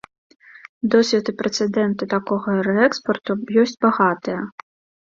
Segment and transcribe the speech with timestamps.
[0.95, 3.31] Досвед і прэцэдэнты такога рээкспарту
[3.67, 4.41] ёсць багатыя.